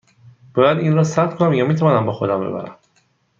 باید 0.53 0.77
این 0.77 0.95
را 0.95 1.03
ثبت 1.03 1.35
کنم 1.35 1.53
یا 1.53 1.65
می 1.67 1.75
توانم 1.75 2.05
با 2.05 2.11
خودم 2.13 2.39
ببرم؟ 2.39 2.75